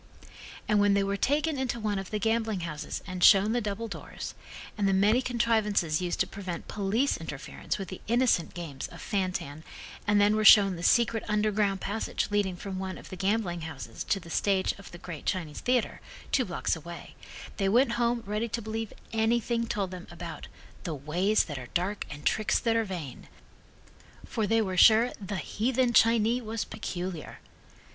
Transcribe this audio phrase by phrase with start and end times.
[0.67, 3.87] And when they were taken into one of the gambling houses and shown the double
[3.87, 4.33] doors,
[4.75, 9.31] and the many contrivances used to prevent police interference with the innocent games of fan
[9.31, 9.63] tan
[10.07, 14.03] and then were shown the secret underground passage leading from one of the gambling houses
[14.05, 17.13] to the stage of the great Chinese theatre, two blocks away,
[17.57, 20.47] they went home ready to believe anything told them about
[20.83, 23.27] "the ways that are dark and tricks that are vain,"
[24.25, 27.37] for they were sure "the heathen Chinee was peculiar."